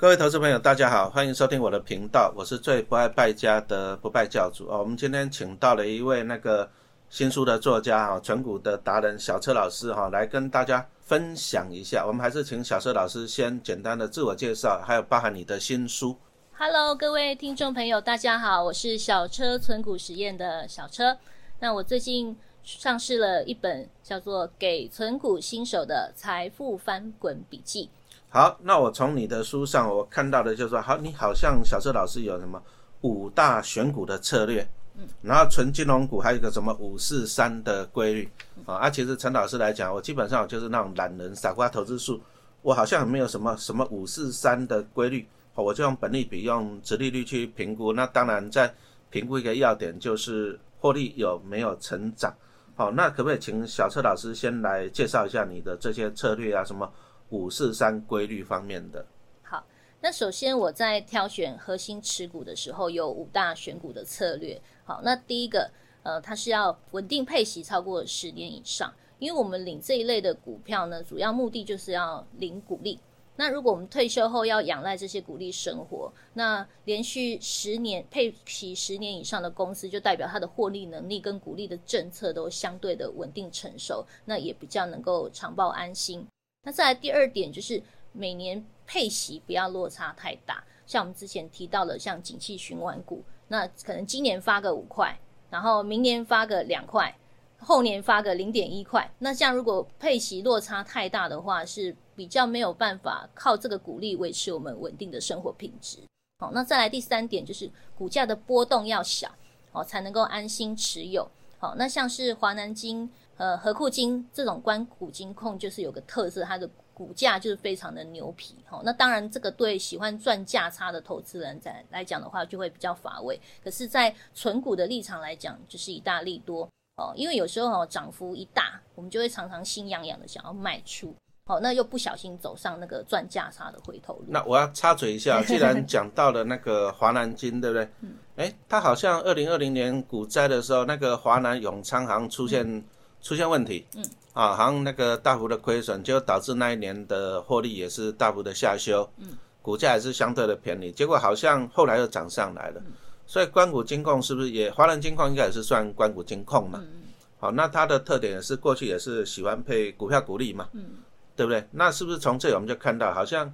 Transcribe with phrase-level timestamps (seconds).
[0.00, 4.78] 各位投资朋友，大家好，欢迎收听我的频道，我是最不爱败家的不败教主哦。
[4.78, 6.66] 我们今天请到了一位那个
[7.10, 12.06] 新书的作家哈，纯股的达人小车老师哈，来跟大家分享一下。
[12.06, 16.16] 我们还是请小车老师先简单的自我介绍，还有包含你的新书。
[16.56, 21.18] Hello，各位听众朋友，大家好，我是小车存股实验的小车。
[21.58, 27.84] 那我最近上市了一本叫做《给存股新手的财富翻滚笔记》。
[28.32, 32.62] 好，那我从你的书上我看到的就是说，好，你好像小车老师有什么
[33.00, 34.64] 五大选股的策略，
[34.96, 38.30] 嗯，然后纯金融股还有一个什么五四三的规律，
[38.66, 42.20] 啊，啊，其实陈老师来讲，我基本上就是那种懒人傻瓜投资术，
[42.62, 48.72] 我好像没有什么什么五四三的规律，好我就用本利比用殖利率去评估，那当然在
[49.10, 52.32] 评估一个要点就是获利有没有成长，
[52.76, 56.88] 好，那可不可以请小车老师先来介绍一下你的这些策略啊，什么？
[57.30, 59.06] 五四三规律方面的，
[59.42, 59.64] 好，
[60.00, 64.60] 那首先我在挑选核心持股的时候，有五大选股的策略。
[64.84, 65.70] 好，那第一个，
[66.02, 72.98] 呃，它是要稳定配息超过十年以上，因为我们领这一类的股票呢，主要目的就是要领股利。
[73.36, 86.26] 那如果我们退休后要仰赖这些股利生活，那连续十年配息十年以上的公司，就代表它的获利能力跟股利的政策都相对的稳定成熟，那也比较能够长报安心。
[86.62, 97.16] 那再来第二点就是每年配息不要落差太大，像我们之前提到的，像景气循环股，那可能今年发个五块，然后明年发个两块，
[97.58, 105.98] 后年发个零点一块，那像如果配息落差太大的话，是比较没有办法靠这个股利维持我们稳定的生活品质。
[106.40, 109.34] 好，那再来第三点就是股价的波动要小，
[109.72, 111.30] 哦，才能够安心持有。
[111.58, 113.10] 好，那像是华南金。
[113.40, 118.54] 呃，和库金这种关股金控就是有个特色，它的股价就是非常的牛皮。
[118.66, 123.40] 好，那当然这个对喜欢赚价差的投资人在来讲的话，就会比较乏味。
[123.64, 127.14] 可是，在纯股的立场来讲，就是一大利多哦。
[127.16, 131.14] 因为有时候哦，涨幅一大，我们就会常常心痒痒的想要卖出。
[131.46, 134.24] 哦，那又不小心走上那个赚价差的回头路。
[134.28, 137.88] 那我要插嘴一下， 既然讲到了那个华南金，对不对？
[138.02, 138.16] 嗯。
[138.36, 142.84] 哎，它好像二零二零年股灾的时候，那个华南永昌行出现。
[143.22, 152.82] 出现问题，嗯，啊，好像那个大幅的亏损，就导致那一年的获利也是大幅的下修，嗯，股价也是相对的便宜，结果好像后来又涨上来了，
[153.26, 156.80] 所以关谷金控是不是也华人金控应该也是算关谷金控嘛？
[156.82, 157.00] 嗯
[157.38, 160.98] 好，那它的特点也是过去也是喜欢配股票股利嘛，嗯，
[161.34, 161.66] 对不对？
[161.70, 163.50] 那是不是从这里我们就看到，好像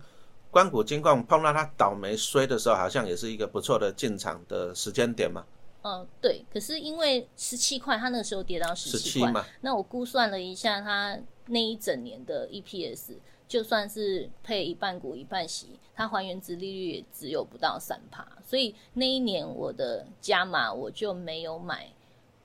[0.50, 5.44] 关谷金控碰到它倒霉衰的时候，好像也是一个不错的进场的时间点嘛？
[5.86, 11.16] 嗯，对，可是因为十七块，它那个时候跌到十七块，那我估算了一下，它
[11.47, 13.12] 那一整年的 EPS，
[13.47, 21.88] 就算是配一半股一半息，它还原值利率也只有不到三趴，所以那一年我的加码我就没有买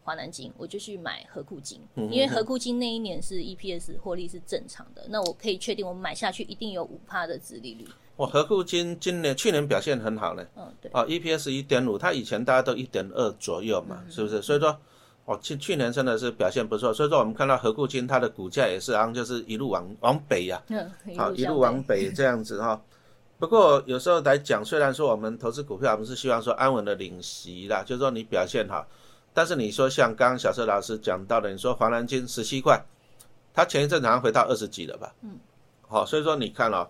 [0.04, 7.88] 华南金，我就去买和库金，因为和库金那一年是 EPS 获利是正常的，那我可以确定我买下去一定有五趴的值利率。
[8.22, 14.40] 我和库金今年去年表现很好呢，嗯对，哦 EPS 一点五，它以前大家都一点二左右嘛，是不是？
[14.44, 14.78] 所以说，
[15.26, 20.62] 哦去去年真的是表现不错，所以说我们看到和库金它的股价也是啊，就是一路往往北呀，
[21.18, 22.80] 好一路往北 这样子哈。
[23.40, 28.86] 不过有时候来讲，虽然说我们投资股票，我们是希望说安稳的领息啦，就是说你表现好，
[29.34, 32.80] 但是你说像刚刚小车老师讲到的，你说华南金十七块，
[33.52, 35.12] 它前一阵好像回到二十几了吧？
[35.24, 35.40] 嗯，
[35.88, 36.88] 好，所以说你看哦。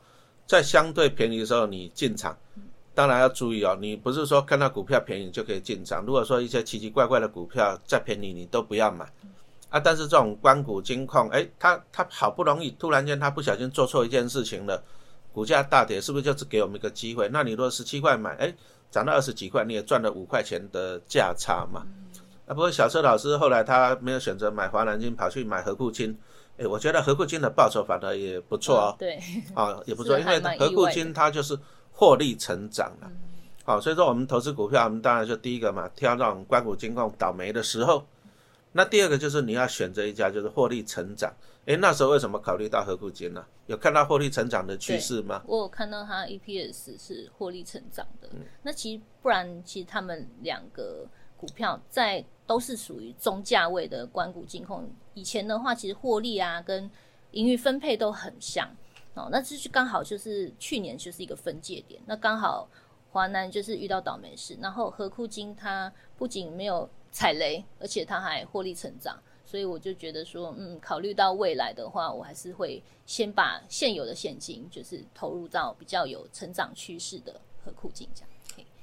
[0.52, 2.38] 在相对便宜的时候，你进场，
[2.94, 3.78] 当然要注意哦。
[3.80, 6.04] 你不是说看到股票便宜就可以进场。
[6.06, 9.10] 如果说一些奇奇怪怪的股票再便宜，你都不要买
[9.70, 9.80] 啊。
[9.80, 14.84] 但是这种关股金控，哎，它它好不容易突然间它不小心做错一件事情了，
[15.32, 17.30] 股价大跌，是不是就是给我们一个机会？
[17.30, 18.54] 那你如果十七块买，哎，
[18.92, 21.88] 涨到二十几块，你也赚了五块钱的价差嘛。
[22.52, 26.20] 啊，不过小车老师后来他没有选择买华南金，跑去买和库金。
[26.58, 28.96] 哎，我觉得和库金的报酬反而也不错哦。
[29.00, 29.18] 对，
[29.56, 31.58] 啊，也不错，因为和库金它就是
[31.94, 33.10] 获利成长了。
[33.64, 38.06] 好，所以说我们投资股票，我们当然就第一个嘛，挑那种关谷金控倒霉的时候。
[38.74, 41.34] 那第二个就是你要选择一家就是获利成长。
[41.66, 43.46] 哎，那时候为什么考虑到和库金呢？
[43.68, 45.42] 有看到获利成长的趋势吗？
[45.48, 48.28] 我有看到它 EPS 是获利成长的。
[48.64, 51.08] 那其实不然，其实他们两个。
[51.38, 56.92] 股票在都是属于中价位的关谷金控，以前的话其实获利啊跟
[57.32, 58.70] 盈余分配都很像。
[59.14, 62.68] 哦，那这是刚好就是去年就是一个分界点，那刚好
[63.10, 78.31] 华南就是遇到倒霉事，然后和库金它不仅没有踩雷，而且它还获利成长，所以我就觉得说，嗯，考虑到未来的话，我还是会先把现有的现金就是投入到比较有成长趋势的和库金这样。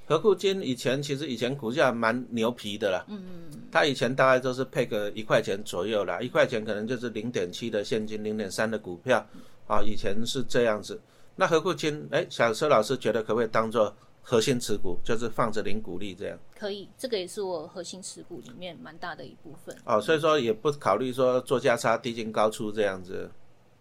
[0.09, 9.23] 和库金以前其实以前股价蛮牛皮的啦，嗯嗯，它以前大概都是配个一块钱左右啦，一块钱可能就是零点七的现金，零点三的股票，
[9.67, 10.99] 啊，以前是这样子。
[11.35, 16.35] 那和库金，哎，小车老师觉得可不可以当做核心持股，就是放着零股利这样？
[16.57, 19.75] 可以，这个也是我核心持股里面蛮大的一部分。
[19.85, 23.29] 哦，所以说也不考虑说做价差低进高出这样子。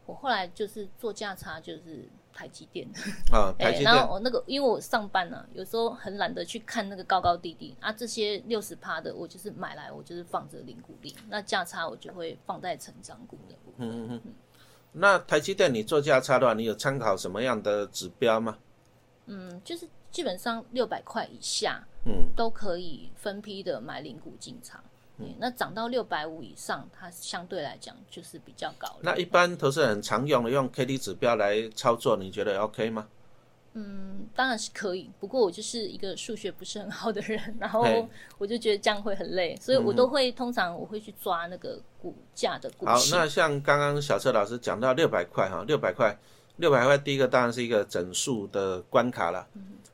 [0.04, 2.06] 我后来就是做价差，就是。
[2.38, 2.86] 台积电
[3.32, 3.84] 啊，台积电。
[3.92, 7.90] 然后我那个，因为我上班呢，有时候很懒得去看那个高高低低啊。
[7.90, 11.12] 这些六十趴的，我就是买来，我就是放着零股利。
[11.28, 13.90] 那价差我就会放在成长股的部分。
[13.90, 14.32] 嗯嗯嗯。
[14.92, 18.56] 那台积电你做价差的话，你有参考什么样的指标吗？
[19.26, 24.80] 嗯，就是基本上六百块以下，嗯，都可以分批的买零股进场。
[25.38, 28.88] 那涨到六百五以上，它相对来讲就是比较高。
[29.00, 33.08] 那一般投资人常用的用 K D 指标来操作，你觉得 OK 吗？
[33.74, 35.10] 嗯，当然是可以。
[35.20, 37.84] 不过我就是一个数学不是很好的人，然后
[38.38, 42.86] 我就觉得这样会很累，所以我都会通常我会去抓那个股价的股。
[42.86, 46.18] 好，那像刚刚小车老师讲到六百块哈，六百块，
[46.56, 49.46] 六百块，第一个当然是一个整数的关卡了。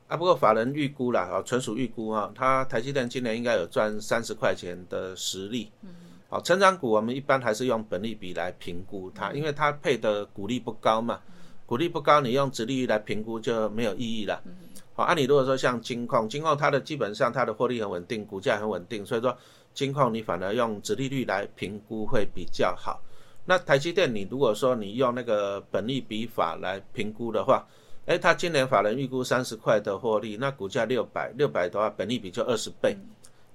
[0.06, 5.70] 啊，不过法人预估啦啊，纯属预估啊，它台积电今年应该有赚三十块钱的实力。
[5.82, 5.88] 嗯，
[6.28, 11.20] 好，成长股我们一般还是用本利比来评估它，因为它配的股利不高嘛，
[11.64, 14.42] 股利不高，你用殖利率来评估就没有意义了。
[14.44, 14.52] 嗯，
[14.94, 19.34] 好，按你如果说像金矿，金矿它的基本上它的获利很稳定，股价很稳定，所以说
[19.72, 23.00] 金矿你反而用殖利率来评估会比较好。
[23.46, 27.66] 那台积电你如果说你用那个本利比法来评估的话，
[28.06, 32.94] 哎，他今年法人预估三十块的获利，那股价六百，六百的话，本利比就二十倍。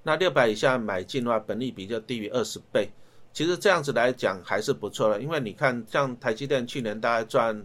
[0.02, 2.88] 那六百以下买进的话，本利比就低于二十倍。
[3.32, 7.64] 其实这样子来讲还是不错的，因为你看，像台积电去年大概赚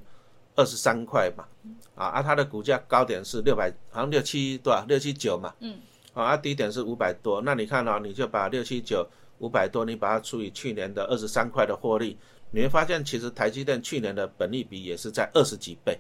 [0.54, 1.44] 二十三块嘛，
[1.96, 5.80] 啊，而它的股价高点是六百，好像六七多少，六七九嘛，嗯，
[6.14, 7.42] 啊，低点是五百多。
[7.42, 9.04] 那你看哦，你就把六七九
[9.40, 12.16] 五百多，你把它除以去年的二十三块的获利，
[12.52, 16.00] 你会发现其实台积电去年的本利比也是在二十几倍。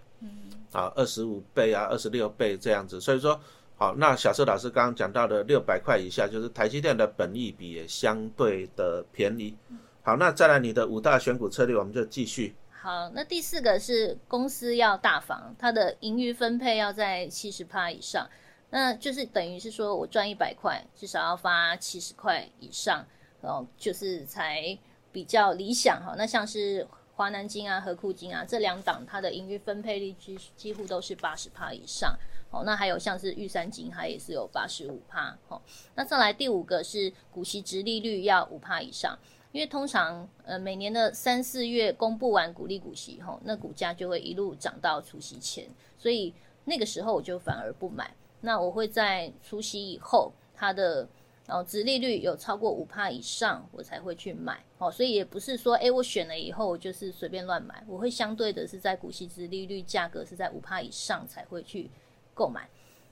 [0.75, 3.39] 啊，二十五倍啊，二十六倍这样子，所以说，
[3.77, 9.55] 好，那小社老师刚刚讲到的六百块以下，就是台积电的本益比也相对的便宜。
[10.03, 12.53] 好，那再来你的五大选股策略，我们就继续。
[12.69, 18.29] 好，那第四个是公司要大房，它的盈余分配要在七十趴以上，
[18.69, 23.05] 那就是等于是说我赚一百块，至少要发七十块以上，
[23.41, 24.77] 然后就是才
[25.13, 26.15] 比较理想哈。
[26.17, 26.85] 那像是。
[27.15, 32.17] 华南金啊、和库金啊，这两档它的盈余分配率几几乎都是八十帕以上。
[32.51, 35.37] 哦，那还有像是玉山金，它也是有八十五帕。
[35.47, 35.61] 哦，
[35.95, 39.17] 那再来第五个是股息值利率要五帕以上，
[39.51, 45.67] 因为通常呃每年的三四月公布完股利股息后，那股价就会一路涨到除息前，
[45.97, 46.33] 所以
[46.65, 48.13] 那个时候我就反而不买。
[48.41, 51.07] 那我会在除息以后，它的。
[51.47, 54.63] 然后，殖利率有超过五帕以上，我才会去买。
[54.79, 57.83] 哦，所以也不是说，哎，我选了以后我就是随便乱买。
[57.87, 61.87] 我会相对的是在股息殖利率价格是在五帕以上才会去
[62.33, 62.67] 购买。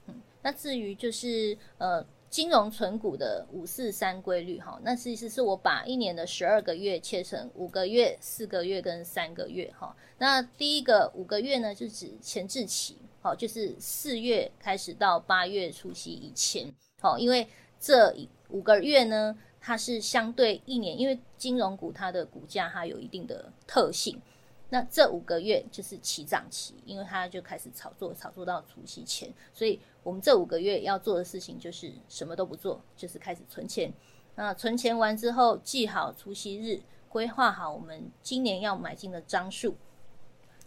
[0.08, 9.94] 嗯，那至于就是呃金融存股的五四三规律，哈，那其实是我把一年的十二个月切成五个月、四个月跟三个月，哈。
[10.18, 17.46] 那第一个五个月呢，就指前置期，好，就是四月开始到八月除夕以前，好，因为。
[17.84, 18.16] 这
[18.48, 24.18] 五个月呢，它是相对一年，因为金融股它的股价它有一定的特性。
[24.70, 29.30] 那这五个月就是起涨期，因为它就开始炒作，炒作到除夕前。
[29.52, 33.92] 所以我们这五个月要做的事情就是什么都不做，就是开始存钱。
[34.36, 39.76] 那存钱完之后，记好除夕日，规划好我们今年要买进的张数，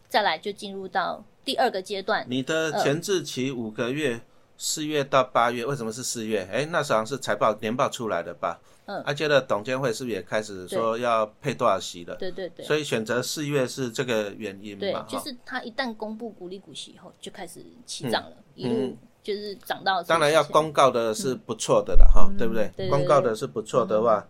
[0.08, 2.28] 再来就进入到第二个阶段。
[2.30, 4.22] 你的前置期五个月。
[4.58, 6.50] 四月到八月，为什么是四月？
[6.52, 8.60] 哎，那时候是财报年报出来的吧？
[8.86, 12.16] 嗯，而且的董监会是不是也开始说要配多少息了？
[12.16, 12.66] 对对对。
[12.66, 15.06] 所以选择四月是这个原因嘛？
[15.08, 20.02] 对，就是它一旦公布股利股息以后，就开始起涨了，一路就是涨到。
[20.02, 22.90] 当然要公告的是不错的了哈，对不对？
[22.90, 24.28] 公告的是不错的话，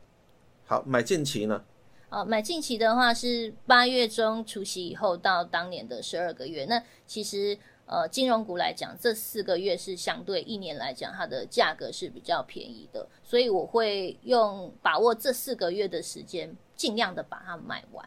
[0.65, 1.63] 好买近期呢？
[2.09, 7.57] 哦，买近期的话是八月中除夕以后到当年的十二个月，那其实。
[7.87, 18.05] 呃，金融股来讲，这四个月是相对一年来讲，它的价格是比较便宜的，所以我会用把握这四个月的时间，尽量的把它买完。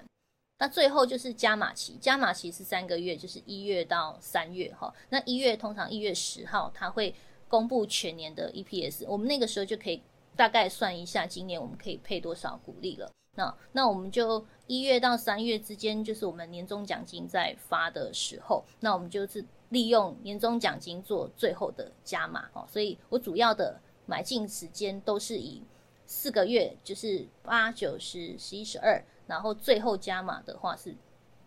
[0.59, 4.93] 那最后就是加码期，加码期是三个月，就是一月到三月哈。
[5.09, 7.15] 那一月通常一月十号，它会
[7.49, 10.03] 公布全年的 EPS，我们那个时候就可以
[10.37, 13.11] 大概算一下，今年我们可以配多少股利了。
[13.37, 22.65] 那那我们就一月到三月之间，就是我们年终奖金在发的时候，那我们就是利用年终奖金做最后的加码哦。
[22.71, 25.61] 所以我主要的买进时间都是以
[26.07, 30.95] 四个月，就是八九十十一十二，然后最后加码的话是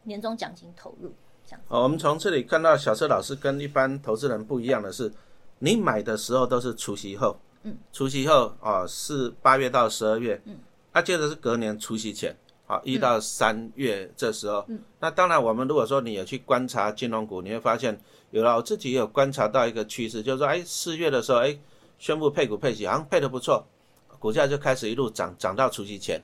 [0.03, 1.13] 年终奖金投入
[1.46, 1.62] 这样。
[1.68, 5.12] 哦，我们从这里看到小车老师跟一般投资人不一样的是，
[5.60, 10.58] 你买的时候都是除夕后，嗯，除夕后哦是八月到十二月，嗯。
[10.94, 14.65] 啊，接着是隔年除夕前，好，一到三月这时候，
[15.00, 18.00] 那当然我们如果说你有去观察金融股，你会发现，
[18.32, 21.60] 有了我自己有观察到一个趋势，就是说，哎，四月的时候，哎，
[22.00, 23.67] 宣布配股配息，好像配的不错，
[24.17, 26.22] 股价就开始一路涨，涨到除夕前，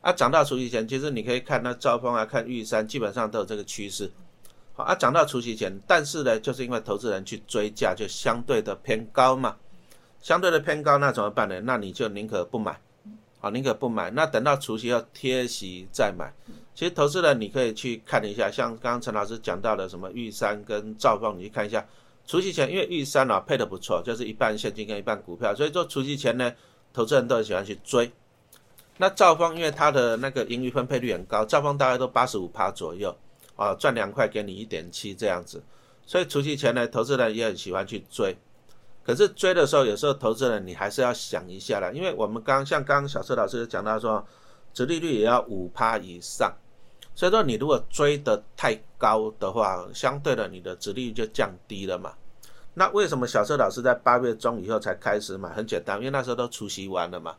[0.00, 4.08] 啊，涨到除夕前，其实你可以看那兆丰啊，看玉山，基本上都有这个趋势，
[4.74, 9.56] 好，啊，涨到除夕前，但是呢，就是因为投资人去追价，就相对的偏高嘛，
[10.20, 11.60] 相对的偏高，那怎么办呢？
[11.62, 12.78] 那你就宁可不买。
[13.44, 16.32] 啊，宁可不买，那等到除夕要贴息再买。
[16.74, 21.86] 其实投资人你可以去看一下，像刚刚陈老师讲到的什么玉山跟兆丰，你去看一下。
[22.26, 26.50] 除夕前，因为玉山啊配的不错，就是一半现金跟一半股票，所以说除夕前呢，
[26.94, 28.10] 投资人都很喜欢去追。
[28.96, 33.14] 那兆丰因为它的那个盈余分配率很高，兆丰大概都八十五趴左右，
[33.56, 35.62] 啊赚两块给你一点七这样子，
[36.06, 38.34] 所以除夕前呢，投资人也很喜欢去追。
[39.04, 44.24] 可是追的时候，有时候投资人你还是要想一下啦，因为我们刚像刚刚小车老师讲到说，
[44.72, 46.50] 殖利率也要五趴以上，
[47.14, 52.14] 所以说你如果追的太高的话，相对的你的殖利率就降低了嘛。
[52.72, 55.50] 那为什么小车老师在八月中以后才开始买？
[55.50, 57.36] 很简单，因为那时候都除夕完了嘛。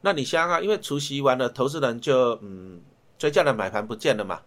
[0.00, 2.80] 那你想想，因为除夕完了，投资人就嗯
[3.18, 4.40] 追价的买盘不见了嘛，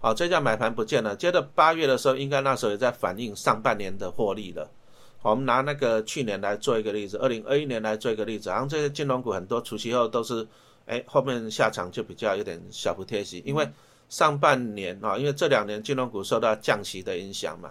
[0.00, 4.68] 好，追价买盘不见了，接着八月的时候，应该那时候也在反映上半年的获利了。
[5.30, 10.46] 我们拿那个去年来做一个例子，二零二一年来做一个例子，好像这些金融股很多除夕后都是，
[10.84, 13.66] 哎，后面下场就比较有点小不贴息，因为
[14.10, 17.70] 上半年啊，因为这两年金融股受到降息的影响嘛，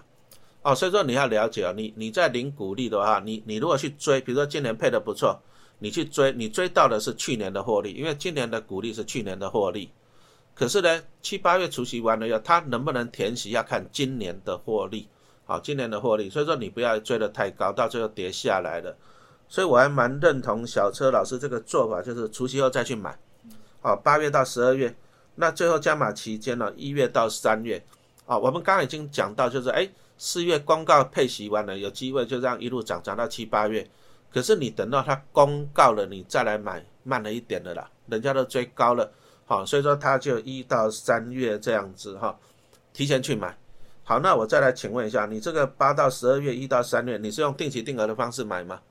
[0.64, 5.40] 哦，所以说你要了解啊，你你在领股利的话，你你如果去追，比如说今年配的不错，
[5.78, 9.92] 你去追，你追到的是去年的获利，因为今年的股利是去年的获利，
[10.56, 15.08] 可是呢，七八月除夕完了以后，它能不能填息要看今年的获利。
[15.46, 18.96] 好，今年的获利，所以说你不要追得太高，到最后跌下来了。
[19.50, 23.18] 所以我还蛮认同小车老师这个做法，就是除夕后再去买。
[23.82, 24.96] 好，八月到十二月，
[25.36, 27.84] 那最后加码期间呢，一月到三月。
[28.26, 33.86] 啊，我们刚刚已经讲到，就是哎，四月公告配息完了，有机会就这样一路涨涨到七八月。
[34.32, 39.12] 可是你等到它公告了，你再来买，慢了一点的啦，人家都追高了。
[39.46, 42.40] 好，所以说它就一到三月这样子哈，
[42.94, 43.56] 提前去买。
[44.06, 48.82] 好，那我再来请问一下，你这个八到十二月、一到三月，你是用定期定额的方式买吗？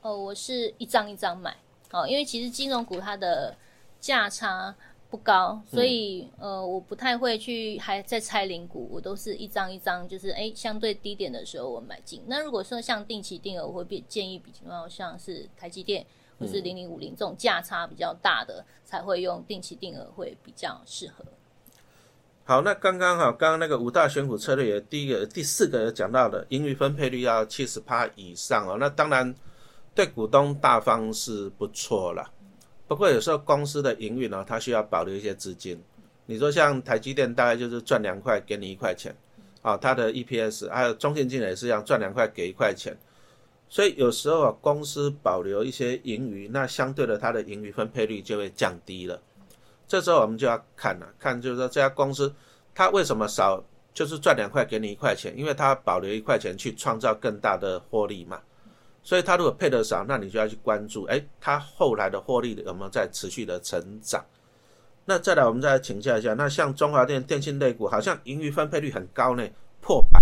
[0.00, 1.56] 哦，我是一张一张买。
[1.90, 3.56] 哦，因为其实金融股它的
[3.98, 4.72] 价差
[5.10, 12.22] 不高，所以呃，我不太会去还在拆零股，我都是一张一张，就是哎，相对低点的时候我买进。
[12.28, 16.06] 那如果说像定期定额，我会比建议比较像是台积电
[16.38, 21.24] 或是零零五零这种价差比较大的，才会用定期定额会比较适合。
[22.50, 28.76] 好，那刚刚好，刚刚那个五大选股策略也，第一个、第四个讲到的盈余分配率要七十趴以上哦。
[28.80, 29.32] 那当然
[29.94, 32.28] 对股东大方是不错了，
[32.88, 35.80] 不过有时候公司的营运呢，它需要保留一些资金。
[36.26, 39.14] 你说像台积电，大概就是赚两块给你一块钱，
[39.62, 42.98] 啊，它的 EPS 还有中信金也是一样，赚两块给一块钱。
[43.68, 49.22] 所以有时候啊，公司保留一些盈余，那相对的它的盈余分配率就会降低了。
[49.90, 52.32] 这时候我们就要看了，看就是说这家公司
[52.72, 53.60] 它为什么少，
[53.92, 58.40] 就是赚两块给你一块钱，因为它保留一块钱去创造更大的获利嘛。
[59.02, 64.24] 所以它如果配得少，那你就要去关注，哎，它后来的获利有没有在持续的成长？
[65.04, 69.44] 那再来我们再来请教一下，那像中华电电信类股，好像盈余分配率很高呢，
[69.80, 70.20] 破百，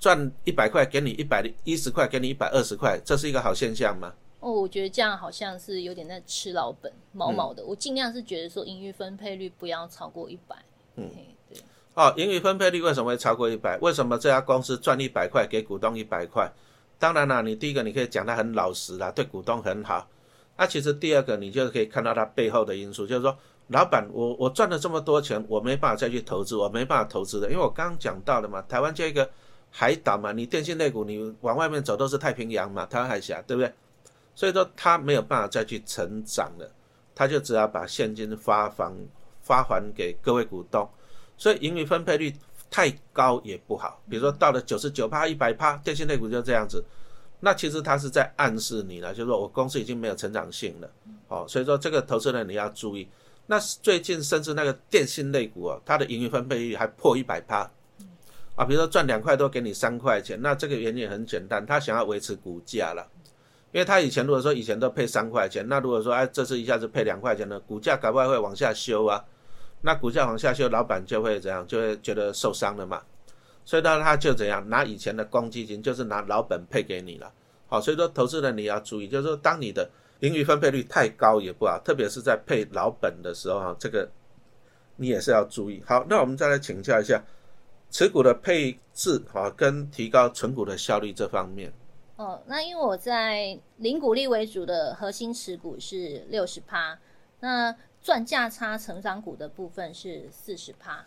[0.00, 4.12] 赚一百块给你一百一十块，给你一百二十块，这是一个好现象吗？
[4.44, 7.64] 哦，我觉得这样好像是有点在吃老本，毛毛的。
[7.64, 10.54] 我尽量是觉得说盈余分配率不要超过一百。
[10.96, 11.08] 嗯，
[11.48, 11.58] 对。
[11.94, 13.78] 哦，盈余分配率为什么会超过一百？
[13.78, 16.52] 为什么这家公司赚一百块给股东一百块？
[16.98, 20.06] 当然啦，你第一个你可以讲他很老实啦，对股东很好。
[20.58, 23.34] 那其实第二个你就可以看到他背后的因素，就是说，
[23.68, 29.30] 老板，我我赚了这么多钱，我没办法再去投资，我没办法投资的，因为我刚刚讲到了嘛，台湾这个
[29.70, 33.72] 海岛嘛，你电信类股你往外面走都是太平洋嘛，台湾海峡，对不对？
[34.34, 36.70] 所以说他没有办法再去成长了，
[37.14, 38.92] 他就只要把现金发还
[39.40, 40.88] 发还给各位股东，
[41.36, 42.34] 所以盈余分配率
[42.70, 44.02] 太高也不好。
[44.08, 46.84] 比如说到了九十九趴、一百趴，电信类股就这样子，
[47.40, 50.90] 那其实他是在暗示你了，就是说我公司已经没有成长性了。
[51.28, 53.08] 哦，所以说这个投资人你要注意。
[53.46, 57.70] 那最近甚至那个电信类股哦，它的盈余分配率还破一百趴，
[58.56, 63.06] 啊，比如说赚两块多给你三块钱，那这个原因很简单，他想要维持股价了，
[63.74, 69.22] 因为他以前如果说以前都配三块钱，那如果说哎这次一下子配两块钱呢，股价搞不好会往下修啊，
[69.80, 73.02] 那股价往下修，老板就会怎样，就会觉得受伤了嘛，
[73.64, 77.32] 所以呢他就怎样拿以前的公积金，就是拿老本配给你了，
[77.66, 79.90] 好，所以说投资人你要注意，就是说当你的。
[80.20, 84.08] 盈余分配率太高也不好，特别是在配老本的时候哈，这个
[84.96, 85.82] 你也是要注意。
[85.84, 87.22] 好，那我们再来请教一下
[87.90, 91.70] 持股的配置哈，跟提高存股的效率这方面。
[92.24, 96.98] 哦，那因为我在零股利为主的核心持股是六十趴，
[97.40, 101.04] 那赚价差成长股的部分是四十趴。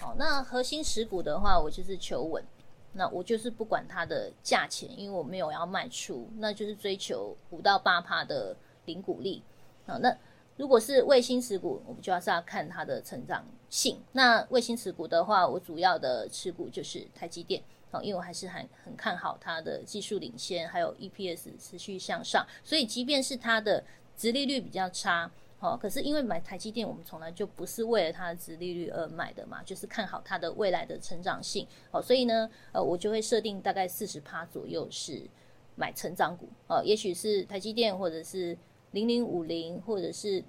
[0.00, 2.44] 好，那核心持股的话，我就是求稳。
[2.92, 9.42] 那我就是不管它的价钱，因为我没有要卖出，那就是追求五到八趴的零股利
[9.86, 9.98] 啊。
[9.98, 10.16] 那
[10.56, 14.00] 如果是卫星持股，我们就要是要看它的成长性。
[14.12, 17.60] 那卫星持股的话，我主要的持股就是台积电
[17.90, 23.84] 啊，因为我还是很很看好它的技术领先，还有 EPS 持续向上，所以即便是它的
[24.16, 25.30] 殖利率比较差。
[25.58, 31.66] 好，可是因为买台积电，我们从来就不是为了它的殖利率而买的嘛，就是看好它的未来的成长性。
[31.90, 35.22] 好，所以呢，呃，我就会设定大概四十趴左右是
[35.76, 36.48] 买成长股。
[36.66, 38.56] 哦，也许是台积电，或者是
[38.92, 40.42] 零零五零，或者是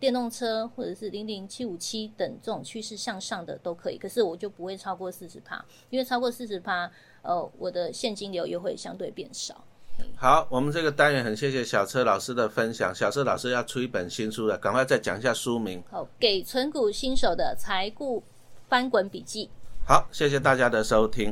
[0.00, 3.98] 电动车，或者是零零七五七等这种趋势向上的都可以。
[3.98, 6.90] 可是我就不会超过四十趴，因为超过四十趴，
[7.22, 9.64] 呃，我的现金流又会相对变少。
[10.16, 12.94] 好，我们这个单元很谢谢小车老师的分享。
[12.94, 15.82] 小车老师要出一本新书了，赶快再讲一下书名。
[15.90, 18.22] 好，给存股新手的财顾
[18.68, 19.50] 翻滚笔记。
[19.84, 21.26] 好，谢谢大家的收听。